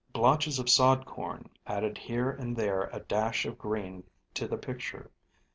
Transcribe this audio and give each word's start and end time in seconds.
Blotches 0.13 0.57
of 0.57 0.67
sod 0.67 1.05
corn 1.05 1.47
added 1.67 1.95
here 1.99 2.31
and 2.31 2.55
there 2.55 2.89
a 2.91 3.01
dash 3.01 3.45
of 3.45 3.59
green 3.59 4.03
to 4.33 4.47
the 4.47 4.57
picture. 4.57 5.11